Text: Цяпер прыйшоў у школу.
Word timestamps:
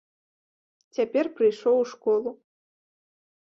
Цяпер 0.97 1.25
прыйшоў 1.35 1.75
у 1.83 1.85
школу. 1.93 2.29